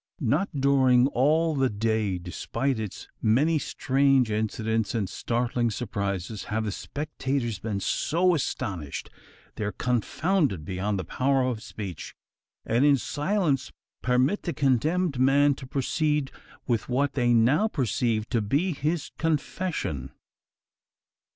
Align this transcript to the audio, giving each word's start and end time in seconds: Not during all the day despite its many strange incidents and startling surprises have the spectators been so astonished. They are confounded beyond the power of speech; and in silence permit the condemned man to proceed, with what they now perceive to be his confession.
Not 0.25 0.49
during 0.59 1.05
all 1.09 1.55
the 1.55 1.69
day 1.69 2.17
despite 2.17 2.79
its 2.79 3.07
many 3.21 3.59
strange 3.59 4.31
incidents 4.31 4.95
and 4.95 5.07
startling 5.07 5.69
surprises 5.69 6.45
have 6.45 6.63
the 6.65 6.71
spectators 6.71 7.59
been 7.59 7.79
so 7.79 8.33
astonished. 8.33 9.11
They 9.57 9.63
are 9.65 9.71
confounded 9.71 10.65
beyond 10.65 10.97
the 10.97 11.03
power 11.03 11.43
of 11.43 11.61
speech; 11.61 12.15
and 12.65 12.83
in 12.83 12.97
silence 12.97 13.71
permit 14.01 14.41
the 14.41 14.53
condemned 14.53 15.19
man 15.19 15.53
to 15.53 15.67
proceed, 15.67 16.31
with 16.65 16.89
what 16.89 17.13
they 17.13 17.31
now 17.35 17.67
perceive 17.67 18.27
to 18.29 18.41
be 18.41 18.73
his 18.73 19.11
confession. 19.19 20.13